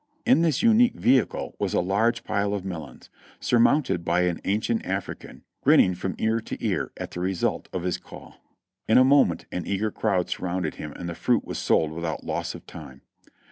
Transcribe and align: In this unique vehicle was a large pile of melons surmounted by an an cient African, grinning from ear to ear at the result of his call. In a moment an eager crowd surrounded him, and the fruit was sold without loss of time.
In 0.25 0.41
this 0.41 0.63
unique 0.63 0.95
vehicle 0.95 1.55
was 1.59 1.75
a 1.75 1.79
large 1.79 2.23
pile 2.23 2.55
of 2.55 2.65
melons 2.65 3.11
surmounted 3.39 4.03
by 4.03 4.21
an 4.21 4.41
an 4.43 4.59
cient 4.61 4.83
African, 4.83 5.43
grinning 5.61 5.93
from 5.93 6.15
ear 6.17 6.39
to 6.41 6.57
ear 6.65 6.91
at 6.97 7.11
the 7.11 7.19
result 7.19 7.69
of 7.71 7.83
his 7.83 7.99
call. 7.99 8.37
In 8.87 8.97
a 8.97 9.03
moment 9.03 9.45
an 9.51 9.67
eager 9.67 9.91
crowd 9.91 10.27
surrounded 10.27 10.73
him, 10.81 10.91
and 10.93 11.07
the 11.07 11.13
fruit 11.13 11.45
was 11.45 11.59
sold 11.59 11.91
without 11.91 12.23
loss 12.23 12.55
of 12.55 12.65
time. 12.65 13.03